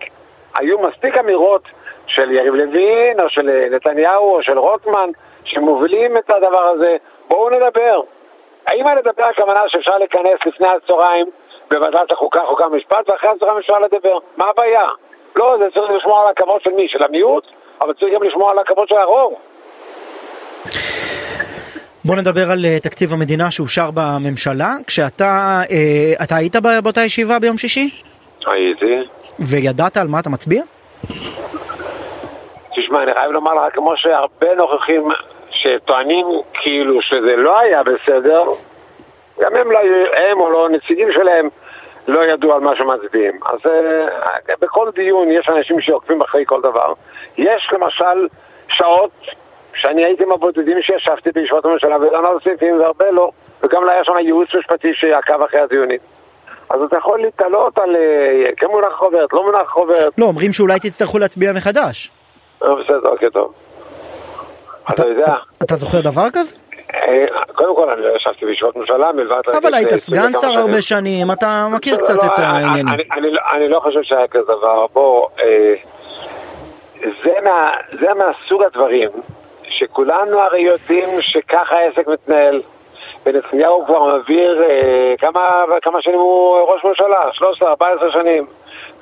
היו 0.58 0.80
מספיק 0.80 1.18
אמירות 1.18 1.64
של 2.08 2.32
יריב 2.32 2.54
לוין, 2.54 3.20
או 3.20 3.30
של 3.30 3.50
אה, 3.50 3.70
נתניהו, 3.70 4.36
או 4.36 4.44
של 4.44 4.60
רוטמן, 4.60 5.10
שמובילים 5.44 6.18
את 6.18 6.30
הדבר 6.30 6.62
הזה. 6.62 6.98
בואו 7.28 7.50
נדבר. 7.50 8.02
האם 8.68 8.88
לדבר 8.98 9.24
הכוונה 9.24 9.70
שאפשר 9.70 9.98
להיכנס 9.98 10.46
לפני 10.46 10.68
הצהריים 10.68 11.26
בוועדת 11.72 12.12
החוקה, 12.12 12.40
חוקה 12.46 12.68
ומשפט, 12.68 13.10
ואחרי 13.10 13.30
הצהריים 13.30 13.58
אפשר 13.58 13.80
לדבר? 13.80 14.18
מה 14.38 14.46
הבעיה? 14.50 14.88
לא, 15.36 15.56
זה 15.60 15.66
צריך 15.74 15.92
לשמור 15.92 16.20
על 16.20 16.28
הכבוד 16.28 16.62
של 16.62 16.70
מי? 16.70 16.88
של 16.88 17.04
המיעוט? 17.04 17.44
אבל 17.82 17.94
צריך 17.94 18.14
גם 18.14 18.24
לשמור 18.24 18.52
על 18.52 18.60
הכבוד 18.60 18.88
של 18.88 18.96
הרוב. 18.98 19.34
בוא 22.06 22.16
נדבר 22.16 22.52
על 22.52 22.66
אה, 22.66 22.80
תקציב 22.80 23.14
המדינה 23.14 23.52
שאושר 23.52 23.90
בממשלה, 23.94 24.72
כשאתה 24.88 25.62
אה, 25.72 26.24
אתה 26.24 26.36
היית 26.36 26.56
באותה 26.84 27.02
ישיבה 27.02 27.40
ביום 27.40 27.58
שישי? 27.58 27.90
הייתי. 28.46 28.96
וידעת 29.40 29.98
על 29.98 30.08
מה 30.08 30.20
אתה 30.20 30.30
מצביע? 30.30 30.64
תשמע, 32.76 33.04
אני 33.04 33.14
חייב 33.14 33.32
לומר 33.32 33.54
לך, 33.54 33.74
כמו 33.76 33.98
שהרבה 33.98 34.56
נוכחים 34.56 35.08
שטוענים 35.52 36.26
כאילו 36.54 37.02
שזה 37.02 37.36
לא 37.36 37.60
היה 37.60 37.82
בסדר, 37.84 38.44
גם 39.42 39.56
הם, 39.56 39.72
לא, 39.72 39.80
הם 40.30 40.40
או 40.40 40.50
לא 40.50 40.70
נציגים 40.70 41.08
שלהם 41.14 41.50
לא 42.08 42.26
ידעו 42.26 42.54
על 42.54 42.60
מה 42.60 42.72
שמצביעים. 42.76 43.40
אז 43.46 43.60
uh, 43.60 44.52
בכל 44.62 44.90
דיון 44.96 45.32
יש 45.32 45.50
אנשים 45.50 45.82
שעוקבים 45.82 46.22
אחרי 46.22 46.44
כל 46.46 46.62
דבר. 46.62 46.94
יש 47.38 47.70
למשל 47.74 48.28
שעות 48.68 49.12
שאני 49.76 50.06
הייתי 50.06 50.26
מהבודדים 50.26 50.78
שישבתי 50.82 51.32
בישיבות 51.32 51.66
הממשלה 51.66 51.96
ודנו 51.96 52.28
על 52.28 52.38
סעיפים 52.44 52.80
והרבה 52.80 53.12
לא, 53.12 53.32
וגם 53.64 53.84
לא 53.84 53.92
היה 53.92 54.04
שם 54.04 54.18
ייעוץ 54.18 54.50
משפטי 54.56 54.94
שעקב 54.94 55.42
אחרי 55.42 55.60
הדיונים. 55.60 56.00
אז 56.70 56.82
אתה 56.82 56.98
יכול 56.98 57.22
להתעלות 57.22 57.78
על 57.78 57.96
אה, 57.96 58.52
כן 58.58 58.68
מונח 58.68 58.94
חוברת, 58.94 59.34
לא 59.34 59.44
מונח 59.44 59.70
חוברת, 59.70 60.14
לא, 60.18 60.26
אומרים 60.26 60.54
שאולי 60.54 60.80
תצטרכו 60.80 61.18
להצביע 61.18 61.54
מחדש. 61.54 62.12
אה, 62.64 62.76
בסדר, 62.76 63.10
אוקיי, 63.10 63.30
טוב. 63.32 63.54
אתה 64.94 65.08
יודע, 65.08 65.34
אתה 65.64 65.76
זוכר 65.76 66.02
דבר 66.02 66.30
כזה? 66.34 66.56
אה, 66.96 67.26
קודם 67.56 67.76
כל 67.76 67.90
אני 67.90 68.02
לא 68.02 68.16
ישבתי 68.16 68.46
בישיבות 68.46 68.76
ממשלה 68.76 69.12
מלבד... 69.12 69.42
אבל 69.62 69.74
היית 69.74 69.92
לפני 69.92 70.18
סגן 70.18 70.40
שר. 70.42 70.48
הרבה 70.60 70.82
שנים, 70.82 71.32
אתה 71.32 71.68
מכיר 71.76 71.94
לא, 71.96 72.00
קצת 72.00 72.14
לא, 72.24 72.28
את 72.28 72.40
אני- 72.40 72.46
העניינים. 72.48 72.88
אני- 73.14 73.32
לא- 73.32 73.42
אני 73.54 73.68
לא 73.70 73.80
חושב 73.80 74.04
שהיה 74.04 74.28
כזה 74.28 74.44
דבר. 74.46 74.86
בוא, 74.94 75.28
אה, 75.40 75.74
זה, 77.24 77.34
מה, 77.44 77.72
זה 78.00 78.08
מהסוג 78.14 78.64
הדברים 78.64 79.10
שכולנו 79.70 80.40
הרי 80.40 80.62
יודעים 80.62 81.10
שככה 81.22 81.76
העסק 81.76 82.08
מתנהל. 82.08 82.62
ונתניהו 83.26 83.86
כבר 83.86 84.04
מעביר 84.04 84.64
אה, 84.70 85.14
כמה, 85.20 85.50
כמה 85.82 86.02
שנים 86.02 86.20
הוא 86.20 86.58
ראש 86.58 86.84
ממשלה, 86.84 87.50
13-14 87.82 87.84
שנים. 88.14 88.46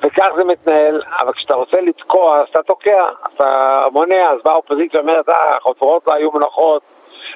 וכך 0.02 0.28
זה 0.36 0.44
מתנהל, 0.44 1.02
אבל 1.20 1.32
כשאתה 1.32 1.54
רוצה 1.54 1.80
לתקוע, 1.80 2.40
אז 2.40 2.46
אתה 2.50 2.62
תוקע, 2.62 3.04
אתה 3.36 3.84
מונע, 3.92 4.30
אז 4.30 4.38
באה 4.44 4.52
האופוזיציה 4.54 5.00
ואומרת, 5.00 5.28
אה, 5.28 5.56
החופרות 5.56 6.02
לא 6.06 6.12
היו 6.14 6.30
מונחות, 6.32 6.82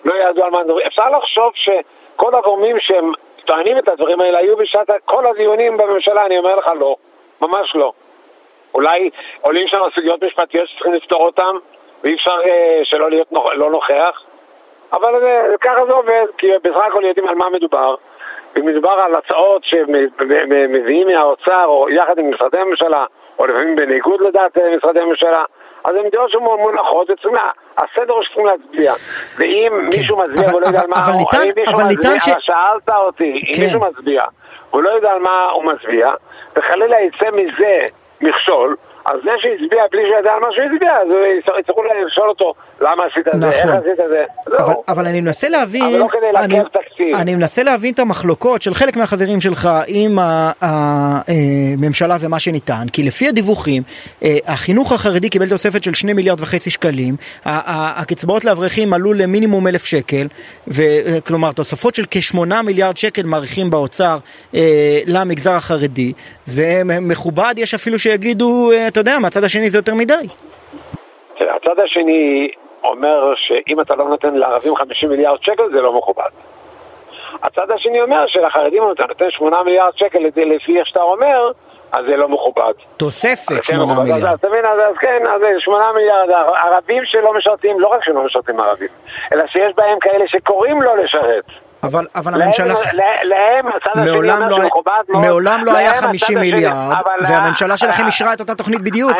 לא 0.05 0.15
ידעו 0.15 0.45
על 0.45 0.51
מה 0.51 0.63
מדברים. 0.63 0.87
אפשר 0.87 1.11
לחשוב 1.11 1.53
שכל 1.55 2.35
הגורמים 2.35 2.77
שהם 2.81 3.13
טוענים 3.45 3.79
את 3.79 3.89
הדברים 3.89 4.21
האלה 4.21 4.39
היו 4.39 4.57
בשעת 4.57 4.91
כל 5.05 5.27
הדיונים 5.27 5.77
בממשלה, 5.77 6.27
אני 6.27 6.39
אומר 6.39 6.57
לך 6.57 6.71
לא, 6.79 6.97
ממש 7.41 7.77
לא. 7.77 7.93
אולי 8.75 9.11
עולים 9.41 9.69
שם 9.69 9.83
סוגיות 9.95 10.25
משפטיות 10.25 10.69
שצריכים 10.69 10.95
לפתור 10.95 11.27
אותן, 11.27 11.57
ואי 12.05 12.15
אפשר 12.15 12.37
אה, 12.45 12.81
שלא 12.85 13.11
להיות 13.11 13.33
נוכ... 13.33 13.51
לא 13.55 13.71
נוכח, 13.71 14.23
אבל 14.93 15.25
אה, 15.25 15.57
ככה 15.61 15.87
זה 15.87 15.93
עובד, 15.93 16.27
כי 16.39 16.47
בסך 16.63 16.77
הכל 16.77 17.05
יודעים 17.05 17.29
על 17.29 17.35
מה 17.35 17.49
מדובר. 17.51 17.95
אם 18.59 18.67
מדובר 18.67 18.91
על 18.91 19.15
הצעות 19.15 19.65
שמביאים 19.65 21.07
מהאוצר 21.07 21.65
או 21.65 21.91
יחד 21.91 22.19
עם 22.19 22.31
משרדי 22.31 22.59
הממשלה, 22.59 23.05
או 23.39 23.47
לפעמים 23.47 23.77
בניגוד 23.77 24.21
לדעת 24.21 24.59
אה, 24.59 24.77
משרדי 24.77 25.01
הממשלה, 25.01 25.45
אז 25.85 25.95
הן 25.97 26.11
דעות 26.13 26.31
שמונחות, 26.31 27.09
הסדר 27.79 28.13
הוא 28.13 28.23
שצריכים 28.23 28.47
להצביע. 28.47 28.95
ואם 29.39 29.73
כן. 29.81 29.99
מישהו 29.99 30.17
מצביע 30.17 30.49
והוא 30.49 30.61
לא 30.61 30.67
יודע 30.67 30.81
על 30.81 30.89
מה 30.89 31.07
הוא, 31.07 31.15
ניתן, 31.17 31.39
אם 31.43 31.53
מישהו 31.57 31.81
מצביע, 31.89 32.21
ש... 32.21 32.29
שאלת 32.41 32.89
אותי, 32.89 33.43
כן. 33.47 33.53
אם 33.61 33.65
מישהו 33.65 33.81
מצביע 33.81 34.25
והוא 34.71 34.83
לא 34.83 34.91
יודע 34.91 35.11
על 35.11 35.19
מה 35.19 35.49
הוא 35.53 35.65
מצביע, 35.65 36.11
וחלילה 36.57 36.97
יצא 37.01 37.31
מזה 37.31 37.87
מכשול, 38.21 38.77
אז 39.07 39.19
זה 39.25 39.31
שהצביע 39.39 39.83
בלי 39.93 40.03
שידע 40.03 40.33
על 40.33 40.41
מה 40.41 40.47
שהוא 40.53 40.65
הצביע, 40.65 40.93
אז 40.93 41.09
יצטרכו 41.61 41.83
לשאול 42.07 42.29
אותו 42.29 42.55
למה 42.81 43.05
עשית 43.11 43.29
את 43.35 43.41
זה, 43.41 43.51
איך 43.51 43.67
נכון. 43.67 43.79
עשית 43.79 44.01
את 44.01 44.09
זה. 44.09 44.25
אבל, 44.59 44.75
אבל 44.89 45.07
אני 45.07 45.21
מנסה 45.21 45.49
להבין, 45.49 45.83
אבל 45.83 45.99
לא 45.99 46.09
כדי 46.09 46.45
אני, 46.45 46.59
תקציב. 46.73 47.15
אני 47.15 47.35
מנסה 47.35 47.63
להבין 47.63 47.95
את 47.95 47.99
המחלוקות 47.99 48.63
של 48.63 48.75
חלק 48.75 48.97
מהחברים 48.97 49.41
שלך 49.41 49.69
עם 49.87 50.19
הממשלה 50.61 52.15
אה, 52.15 52.19
ומה 52.21 52.41
שניתן, 52.41 52.87
כי 52.93 53.03
לפי 53.03 53.29
הדיווחים, 53.29 53.83
אה, 54.23 54.37
החינוך 54.47 54.93
החרדי 54.93 55.29
קיבל 55.29 55.49
תוספת 55.49 55.83
של 55.83 55.95
2 55.95 56.17
מיליארד 56.17 56.41
וחצי 56.41 56.71
שקלים, 56.71 57.17
הקצבאות 57.45 58.45
לאברכים 58.45 58.93
עלו 58.93 59.13
למינימום 59.13 59.67
אלף 59.67 59.85
שקל, 59.85 60.27
כלומר 61.27 61.53
תוספות 61.53 61.95
של 61.95 62.05
כ-8 62.11 62.63
מיליארד 62.65 62.97
שקל 62.97 63.23
מעריכים 63.23 63.71
באוצר 63.71 64.19
אה, 64.55 65.01
למגזר 65.07 65.55
החרדי, 65.55 66.13
זה 66.45 66.83
מכובד, 66.85 67.55
יש 67.57 67.75
אפילו 67.75 67.99
שיגידו, 67.99 68.71
אתה 68.97 69.11
יודע, 69.11 69.19
מהצד 69.19 69.45
השני 69.45 69.71
זה 69.71 69.79
יותר 69.79 69.95
מדי. 69.95 70.27
הצד 71.41 71.81
השני 71.85 72.49
אומר 72.85 73.35
שאם 73.37 73.81
אתה 73.81 73.95
לא 73.95 74.09
נותן 74.09 74.35
לערבים 74.35 74.77
50 74.77 75.09
מיליארד 75.09 75.39
שקל 75.43 75.63
זה 75.73 75.81
לא 75.81 75.99
מכובד. 75.99 76.29
הצד 77.43 77.71
השני 77.71 78.01
אומר 78.01 78.27
שלחרדים 78.27 78.83
אתה 78.93 79.07
נותן 79.07 79.31
8 79.31 79.63
מיליארד 79.63 79.97
שקל 79.97 80.19
לפי 80.37 80.79
איך 80.79 80.87
שאתה 80.87 81.03
אומר, 81.03 81.51
אז 81.93 82.05
זה 82.09 82.17
לא 82.17 82.29
מכובד. 82.29 82.73
תוספת 82.97 83.65
8 83.65 83.95
כן, 83.95 84.01
מיליארד. 84.01 84.25
אז 84.25 84.41
תבין, 84.41 84.65
אז 84.67 84.97
כן, 85.01 85.23
אז 85.27 85.41
8 85.59 85.93
מיליארד. 85.93 86.31
ערבים 86.65 87.03
שלא 87.05 87.35
משרתים, 87.35 87.81
לא 87.81 87.89
רק 87.89 88.05
שלא 88.05 88.25
משרתים 88.25 88.61
ערבים, 88.61 88.89
אלא 89.33 89.47
שיש 89.47 89.73
בהם 89.77 89.99
כאלה 90.01 90.29
שקוראים 90.29 90.83
לא 90.83 90.97
לשרת. 90.97 91.45
אבל, 91.87 92.07
אבל 92.15 92.43
הממשלה... 92.43 92.75
להם, 93.23 93.67
הצד 93.67 94.01
השני 94.01 94.11
אומר 94.11 94.49
לא, 94.49 94.57
שמכובד 94.63 94.93
מאוד. 95.09 95.27
מעולם 95.27 95.65
לא 95.65 95.77
היה 95.77 95.95
50 95.95 96.39
מיליארד, 96.39 96.97
והממשלה 97.29 97.77
שלכם 97.77 98.07
אישרה 98.07 98.33
את 98.33 98.41
אותה 98.41 98.55
תוכנית 98.55 98.81
בדיוק 98.81 99.13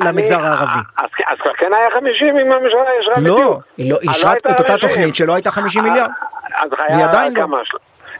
למגזר 0.00 0.40
הערבי. 0.40 0.80
אז 0.98 1.36
כבר 1.42 1.52
כן 1.58 1.72
היה 1.72 1.90
50 1.94 2.28
אם 2.28 2.52
הממשלה 2.52 2.80
אישרה 3.00 3.14
לא, 3.16 3.34
בדיוק. 3.34 3.62
לא, 3.78 3.98
היא 4.00 4.10
אישרה 4.10 4.32
את 4.32 4.60
אותה 4.60 4.76
תוכנית 4.76 5.16
שלא 5.16 5.34
הייתה 5.34 5.50
50 5.50 5.84
מיליארד. 5.84 6.10
אז 6.54 6.70
והיא 6.90 7.04
עדיין 7.04 7.34
לא. 7.36 7.46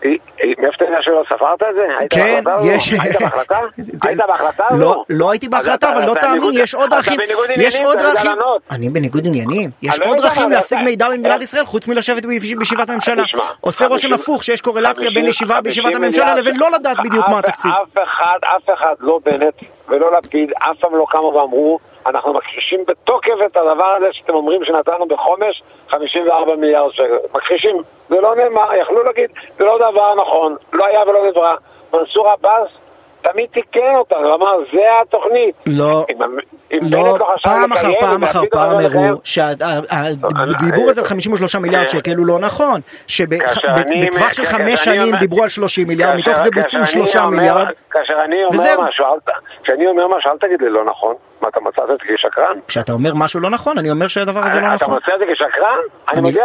מאיפה 0.05 0.77
אתה 0.77 0.85
יודע 0.85 0.97
שלא 1.03 1.23
ספרת 1.27 1.63
את 1.63 1.75
זה? 1.75 2.07
כן, 2.11 2.43
יש. 2.65 2.93
היית 2.93 3.23
בהחלטה? 3.23 3.59
היית 4.05 4.21
בהחלטה 4.29 4.65
או 4.71 4.79
לא? 4.79 5.03
לא 5.11 5.31
הייתי 5.31 5.49
בהחלטה, 5.49 5.93
אבל 5.93 6.07
לא 6.07 6.15
תאמין, 6.21 6.43
יש 6.53 6.75
עוד 6.75 6.91
דרכים. 6.91 7.21
יש 7.57 7.81
עוד 7.81 7.99
דרכים. 7.99 8.31
אני 8.71 8.89
בניגוד 8.89 9.27
עניינים. 9.27 9.71
יש 9.83 10.01
עוד 10.01 10.17
דרכים 10.17 10.51
להשיג 10.51 10.79
מידע 10.83 11.09
במדינת 11.09 11.43
ישראל 11.43 11.65
חוץ 11.65 11.89
מלשבת 11.89 12.27
בישיבת 12.59 12.91
ממשלה. 12.91 13.23
עושה 13.61 13.87
רושם 13.87 14.13
הפוך 14.13 14.45
שיש 14.45 14.61
קורלציה 14.61 15.11
בין 15.15 15.27
ישיבה 15.27 15.61
בישיבת 15.61 15.95
הממשלה 15.95 16.35
לבין 16.35 16.57
לא 16.57 16.71
לדעת 16.71 16.97
בדיוק 17.05 17.29
מה 17.29 17.39
התקציב. 17.39 17.71
אף 17.71 18.03
אחד, 18.05 18.39
אף 18.57 18.75
אחד, 18.75 18.95
לא 19.01 19.21
בנט 19.25 19.55
ולא 19.89 20.19
לפיד, 20.19 20.51
אף 20.59 20.77
פעם 20.81 20.95
לא 20.95 21.07
קמו 21.11 21.33
ואמרו 21.35 21.79
אנחנו 22.07 22.33
מכחישים 22.35 22.85
בתוקף 22.89 23.35
את 23.47 23.57
הדבר 23.57 23.95
הזה 23.97 24.07
שאתם 24.13 24.35
אומרים 24.35 24.65
שנתנו 24.65 25.07
בחומש 25.07 25.63
54 25.89 26.57
מיליארד 26.57 26.93
שקל. 26.93 27.17
מכחישים, 27.35 27.83
זה 28.09 28.21
לא 28.21 28.37
נאמר, 28.37 28.75
יכלו 28.75 29.03
להגיד, 29.03 29.31
זה 29.59 29.65
לא 29.65 29.79
דבר 29.79 30.15
נכון, 30.15 30.57
לא 30.73 30.87
היה 30.87 31.03
ולא 31.03 31.27
נברא. 31.29 31.55
מנסור 31.95 32.29
עבאס 32.29 32.69
תמיד 33.23 33.51
תיקן 33.51 33.95
אותנו, 33.97 34.35
אמר, 34.35 34.57
זה 34.73 35.01
התוכנית. 35.01 35.55
לא, 35.67 36.05
לא, 36.83 37.17
פעם 37.43 37.73
אחר 37.73 37.89
פעם 38.01 38.25
אחר 38.25 38.41
פעם 38.51 38.79
הראו 38.79 39.21
שהדיבור 39.25 40.91
הזה 40.91 41.01
על 41.01 41.07
53 41.07 41.57
מיליארד 41.57 41.87
כן. 41.87 41.99
שקל 41.99 42.17
הוא 42.17 42.27
לא 42.27 42.39
נכון, 42.39 42.81
שבטווח 43.07 44.33
של 44.33 44.45
חמש 44.45 44.85
שנים 44.85 45.17
דיברו 45.17 45.43
על 45.43 45.49
30 45.49 45.89
מיליארד, 45.89 46.17
מתוך 46.17 46.39
זה 46.39 46.51
בוצעו 46.55 46.87
3 46.87 47.17
מיליארד, 47.17 47.67
כאשר 47.91 48.15
אני 48.25 48.45
אומר 48.45 48.81
משהו, 48.89 49.05
כשאני 49.63 49.87
אומר 49.87 50.09
משהו, 50.09 50.31
אל 50.31 50.37
תגיד 50.39 50.63
לי 50.63 50.71
לא 50.71 50.85
נכון. 50.85 51.15
מה, 51.41 51.49
אתה 51.49 51.61
מצא 51.61 51.83
את 51.83 51.89
זה 51.89 51.95
כשקרן? 52.17 52.59
כשאתה 52.69 52.93
אומר 52.93 53.15
משהו 53.15 53.41
לא 53.41 53.51
נכון, 53.51 53.79
אני 53.79 53.91
אומר 53.91 54.09
שהדבר 54.09 54.41
הזה 54.41 54.61
לא 54.61 54.75
נכון. 54.75 54.77
אתה 54.77 54.87
מצא 54.87 55.15
את 55.15 55.19
זה 55.19 55.25
כשקרן? 55.35 55.79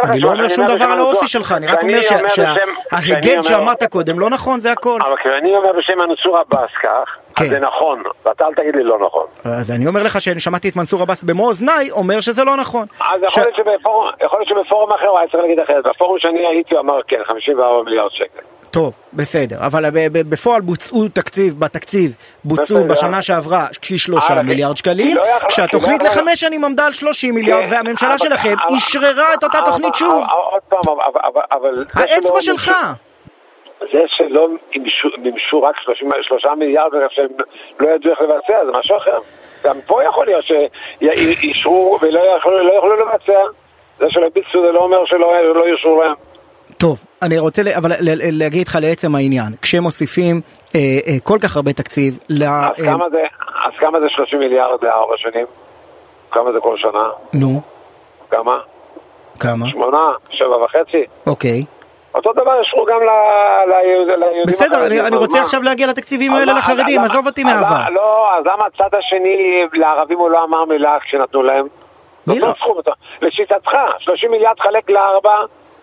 אני 0.04 0.20
לא 0.20 0.32
אומר 0.32 0.48
שום 0.48 0.66
דבר 0.66 0.84
על 0.84 0.98
האופי 0.98 1.28
שלך, 1.28 1.52
אני 1.52 1.66
רק 1.66 1.82
אומר 1.82 2.00
שההיגד 2.28 3.42
שאמרת 3.42 3.84
קודם 3.84 4.20
לא 4.20 4.30
נכון, 4.30 4.60
זה 4.60 4.72
הכל. 4.72 4.98
אבל 5.02 5.16
כשאני 5.16 5.56
אומר 5.56 5.72
בשם 5.78 5.98
מנסור 5.98 6.38
עבאס 6.38 6.70
כך, 6.82 7.16
אז 7.36 7.42
כן. 7.42 7.48
זה 7.48 7.58
נכון, 7.58 8.02
ואתה 8.24 8.46
אל 8.46 8.54
תגיד 8.54 8.76
לי 8.76 8.84
לא 8.84 8.98
נכון. 9.06 9.26
אז 9.44 9.70
אני 9.70 9.86
אומר 9.86 10.02
לך 10.02 10.20
שאני 10.20 10.40
שמעתי 10.40 10.68
את 10.68 10.76
מנסור 10.76 11.02
עבאס 11.02 11.22
במו 11.22 11.48
אוזניי 11.48 11.90
אומר 11.90 12.20
שזה 12.20 12.44
לא 12.44 12.56
נכון. 12.56 12.86
אז 13.00 13.22
יכול 13.22 13.42
להיות 14.38 14.48
שבפורום 14.48 14.92
אחר 14.92 15.06
הוא 15.06 15.18
היה 15.18 15.28
צריך 15.28 15.42
להגיד 15.42 15.60
אחרת, 15.60 15.86
בפורום 15.86 16.18
שאני 16.18 16.46
הייתי 16.46 16.74
הוא 16.74 16.80
אמר 16.80 17.02
כן, 17.08 17.20
54 17.26 17.82
מיליארד 17.84 18.10
שקל. 18.10 18.40
טוב, 18.70 18.98
בסדר, 19.12 19.56
אבל 19.60 19.84
בפועל 20.12 20.60
בוצעו 20.60 21.08
תקציב, 21.08 21.60
בתקציב 21.60 22.16
בוצעו 22.44 22.84
בשנה 22.84 23.22
שעברה 23.22 23.66
כשלושה 23.82 24.42
מיליארד 24.42 24.76
שקלים, 24.76 25.16
כשהתוכנית 25.48 26.02
לחמש 26.02 26.40
שנים 26.40 26.64
עמדה 26.64 26.86
על 26.86 26.92
שלושים 26.92 27.34
מיליארד, 27.34 27.64
כן, 27.64 27.72
והממשלה 27.72 28.18
שלכם 28.18 28.54
אשררה 28.76 29.34
את 29.34 29.44
אותה 29.44 29.58
תוכנית 29.64 29.94
שוב. 29.94 30.26
עוד 30.30 30.62
פעם, 30.68 30.96
אבל... 31.52 31.84
האצבע 31.94 32.40
שלך. 32.42 32.72
זה 33.80 34.00
שלא 34.06 34.48
מימשו 35.18 35.62
רק 35.62 35.76
שלושה 36.22 36.54
מיליארד 36.54 36.90
שהם 37.10 37.26
לא 37.80 37.88
ידעו 37.88 38.10
איך 38.10 38.20
לבצע, 38.20 38.64
זה 38.66 38.78
משהו 38.78 38.96
אחר. 38.96 39.18
גם 39.64 39.76
פה 39.86 40.04
יכול 40.04 40.26
להיות 40.26 40.44
שאישרו 40.44 41.98
ולא 42.02 42.20
יכלו 42.38 42.96
לבצע. 42.96 43.40
זה 43.98 44.06
שלא 44.08 44.28
ביצעו 44.34 44.62
זה 44.62 44.72
לא 44.72 44.80
אומר 44.80 45.04
שלא 45.06 45.64
אישרו 45.66 46.02
להם. 46.02 46.14
טוב, 46.78 47.04
אני 47.22 47.38
רוצה 47.38 47.62
אבל 47.76 47.92
להגיד 48.32 48.68
לך 48.68 48.78
לעצם 48.82 49.14
העניין, 49.14 49.52
כשמוסיפים 49.62 50.40
אה, 50.74 50.80
אה, 50.80 51.20
כל 51.22 51.38
כך 51.42 51.56
הרבה 51.56 51.72
תקציב 51.72 52.18
ל... 52.28 52.42
אז, 52.42 52.50
אה, 52.50 52.92
כמה 52.92 53.10
זה, 53.10 53.22
אז 53.64 53.72
כמה 53.78 54.00
זה 54.00 54.06
30 54.08 54.38
מיליארד 54.38 54.84
לארבע 54.84 55.14
שנים? 55.16 55.46
כמה 56.30 56.52
זה 56.52 56.58
כל 56.60 56.76
שנה? 56.76 57.10
נו. 57.32 57.60
כמה? 58.30 58.58
כמה? 59.40 59.66
שמונה, 59.68 60.12
שבע 60.30 60.56
וחצי. 60.64 61.04
אוקיי. 61.26 61.64
אותו 62.16 62.32
דבר 62.32 62.60
ישרו 62.62 62.84
גם 62.84 63.00
ליהודים 63.68 64.46
בסדר, 64.46 64.86
אני, 64.86 65.00
אני 65.00 65.16
רוצה 65.16 65.42
עכשיו 65.42 65.62
להגיע 65.62 65.86
לתקציבים 65.86 66.32
האלה 66.32 66.52
לחרדים, 66.52 67.00
עזוב 67.00 67.26
אותי 67.26 67.44
מהעבר. 67.44 67.80
לא, 67.90 68.28
אז 68.38 68.44
למה 68.46 68.64
הצד 68.66 68.98
השני, 68.98 69.66
לערבים 69.72 70.18
הוא 70.18 70.30
לא 70.30 70.44
אמר 70.44 70.64
מילה 70.64 70.98
כשנתנו 71.00 71.42
להם? 71.42 71.66
מי 72.26 72.38
לא? 72.40 72.54
לשיטתך, 73.22 73.70
30 73.98 74.30
מיליארד 74.30 74.60
חלק 74.60 74.90
לארבע, 74.90 75.34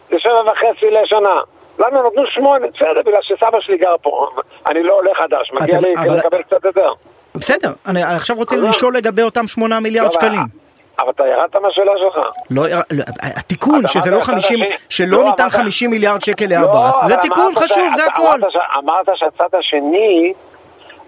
זה 0.09 0.15
שבע 0.19 0.51
וחצי 0.51 0.85
לשנה. 0.91 1.39
לנו 1.79 2.07
נתנו 2.07 2.23
שמונה, 2.27 2.67
בסדר, 2.67 3.01
בגלל 3.05 3.21
שסבא 3.21 3.59
שלי 3.59 3.77
גר 3.77 3.95
פה. 4.01 4.29
אני 4.67 4.83
לא 4.83 4.93
עולה 4.93 5.11
חדש, 5.15 5.51
מגיע 5.53 5.79
לי 5.79 5.93
לקבל 6.17 6.41
קצת 6.41 6.65
יותר. 6.65 6.89
בסדר, 7.35 7.71
אני 7.85 8.03
עכשיו 8.03 8.35
רוצה 8.35 8.55
לשאול 8.55 8.97
לגבי 8.97 9.21
אותם 9.21 9.47
שמונה 9.47 9.79
מיליארד 9.79 10.11
שקלים. 10.11 10.62
אבל 10.99 11.09
אתה 11.09 11.23
ירדת 11.27 11.55
מהשאלה 11.55 11.91
שלך. 11.97 12.25
לא, 12.49 12.63
לא 12.91 13.03
התיקון, 13.21 13.87
שזה 13.87 14.11
לא 14.11 14.19
50, 14.19 14.59
שלא 14.89 15.23
ניתן 15.23 15.49
50 15.49 15.89
מיליארד 15.89 16.21
שקל 16.21 16.45
לעבאס, 16.49 16.95
זה 17.07 17.17
תיקון 17.17 17.55
חשוב, 17.55 17.87
זה 17.95 18.05
הכל. 18.05 18.39
אמרת 18.77 19.07
שהצד 19.15 19.57
השני... 19.59 20.33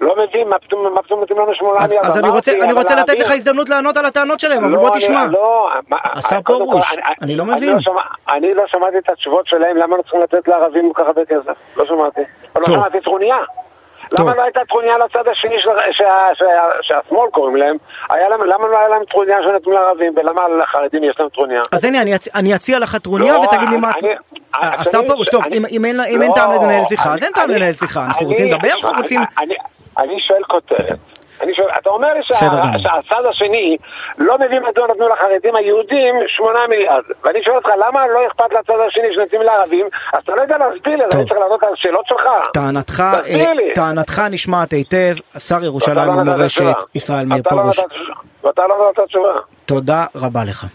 לא 0.02 0.16
מבין, 0.24 0.50
מה 0.50 0.60
פתאום 0.60 1.20
נותנים 1.20 1.40
לנו 1.40 1.56
שמונה 1.56 1.80
מיליארד. 1.80 2.06
אז 2.06 2.18
אני 2.64 2.74
רוצה 2.74 2.96
לתת 2.96 3.20
לך 3.20 3.32
הזדמנות 3.32 3.70
לענות 3.70 3.98
על 3.98 4.06
הטענות 4.06 4.40
שלהם, 4.40 4.64
אבל 4.64 4.76
בוא 4.76 4.90
תשמע. 4.90 5.26
לא, 5.32 5.70
השר 5.92 6.42
פרוש, 6.42 6.96
אני 7.22 7.36
לא 7.36 7.46
מבין. 7.46 7.78
אני 8.30 8.54
לא 8.54 8.64
שמעתי 8.68 8.98
את 8.98 9.10
התשובות 9.10 9.48
שלהם, 9.48 9.78
למה 9.78 9.98
לא 9.98 10.02
צריכים 10.02 10.22
לתת 10.22 10.48
לערבים 10.48 10.94
כל 10.94 11.02
כך 11.02 11.08
הרבה 11.08 11.26
כסף? 11.26 11.78
לא 11.78 11.86
שמעתי. 11.86 12.22
לא 12.56 12.66
שמעתי 12.66 13.02
טרוניה. 13.02 13.38
למה 14.20 14.34
לא 14.38 14.44
הייתה 14.44 14.60
טרוניה 14.70 14.98
לצד 14.98 15.28
השני 15.32 15.56
שהשמאל 16.82 17.30
קוראים 17.32 17.56
להם? 17.56 17.78
למה 18.46 18.68
לא 18.68 18.78
היה 18.78 18.88
להם 18.88 19.06
טרוניה 19.10 19.38
שנתנו 19.44 19.72
לערבים 19.72 20.14
ולמה 20.16 20.42
לחרדים 20.62 21.04
יש 21.04 21.16
להם 21.20 21.30
טרוניה? 21.30 21.62
אז 21.72 21.86
הנה 21.86 21.98
אני 22.36 22.56
אציע 22.56 22.80
לך 22.80 22.96
טרוניה 22.96 23.40
ותגיד 23.40 23.70
לי 23.70 23.78
מה... 23.78 23.92
השר 24.54 25.08
פרוש, 25.08 25.30
טוב, 25.30 25.44
אם 25.70 26.22
אין 26.22 26.32
טעם 26.36 26.52
לנהל 26.52 26.86
שיחה 26.86 27.14
אז 27.14 27.24
אין 27.24 27.32
טעם 27.32 27.50
לנהל 27.50 27.74
שיחה, 27.74 28.06
אנחנו 28.06 28.28
רוצים 28.28 28.48
לדבר 28.48 28.70
אנחנו 28.74 28.98
רוצים... 28.98 29.22
אני 29.98 30.20
שואל 30.20 30.44
כותרת. 30.44 30.98
אני 31.46 31.54
שואל, 31.54 31.70
אתה 31.82 31.90
אומר 31.90 32.14
לי 32.14 32.24
שהצד 32.78 33.26
השני 33.30 33.78
לא 34.18 34.38
מבין 34.38 34.64
מדוע 34.64 34.88
נתנו 34.88 35.10
לחרדים 35.10 35.56
היהודים 35.56 36.16
שמונה 36.28 36.60
מיליארד. 36.70 37.04
ואני 37.24 37.44
שואל 37.44 37.56
אותך 37.56 37.70
למה 37.88 38.08
לא 38.08 38.28
אכפת 38.28 38.54
לצד 38.54 38.74
השני 38.88 39.14
שנותנים 39.14 39.42
לערבים? 39.42 39.86
אז 40.14 40.20
אתה 40.24 40.36
לא 40.36 40.42
יודע 40.42 40.58
להסביר 40.58 40.96
לי, 40.96 41.04
אני 41.04 41.26
צריך 41.26 41.40
לענות 41.40 41.64
על 41.64 41.74
השאלות 41.74 42.06
שלך. 42.08 42.22
טענתך, 42.54 43.04
טענתך 43.76 44.22
נשמעת 44.32 44.72
היטב, 44.72 45.14
שר 45.38 45.64
ירושלים 45.64 46.18
ומורשת 46.18 46.96
ישראל 46.96 47.26
מאיר 47.26 47.44
פרוש. 47.44 47.80
ואתה 48.44 48.68
לא 48.68 48.90
נתת 48.92 49.04
תשובה. 49.08 49.34
תודה 49.66 50.06
רבה 50.16 50.44
לך 50.44 50.66